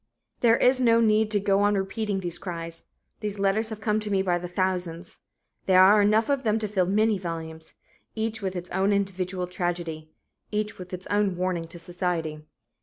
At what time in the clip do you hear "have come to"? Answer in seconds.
3.69-4.09